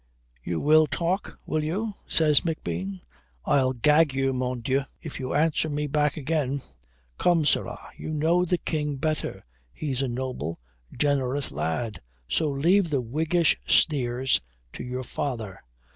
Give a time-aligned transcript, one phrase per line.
[0.43, 3.01] "You will talk, will you?" says McBean.
[3.45, 6.63] "I'll gag you, mordieu, if you answer me back again.
[7.19, 9.45] Come, sirrah, you know the King better.
[9.75, 10.59] It's a noble,
[10.91, 12.01] generous lad.
[12.27, 14.41] So leave the Whiggish sneers
[14.73, 15.61] to your father.